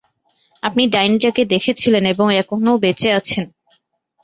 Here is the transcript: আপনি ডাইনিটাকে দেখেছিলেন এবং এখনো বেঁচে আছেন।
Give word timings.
আপনি 0.63 0.83
ডাইনিটাকে 0.87 1.43
দেখেছিলেন 1.53 2.03
এবং 2.13 2.27
এখনো 2.41 2.71
বেঁচে 2.83 3.09
আছেন। 3.19 3.45